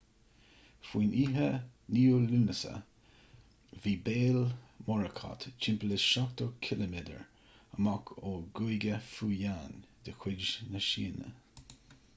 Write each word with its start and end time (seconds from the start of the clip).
faoin 0.91 1.11
oíche 1.23 1.49
9ú 1.97 2.21
lúnasa 2.29 2.71
bhí 3.83 3.91
béal 4.09 4.39
morakot 4.89 5.45
timpeall 5.67 5.93
is 6.01 6.07
seachtó 6.13 6.47
ciliméadar 6.69 7.21
amach 7.77 8.13
ón 8.33 8.43
gcúige 8.61 8.99
fujian 9.15 9.79
de 10.09 10.17
chuid 10.21 10.53
na 10.75 10.83
síne 10.93 11.31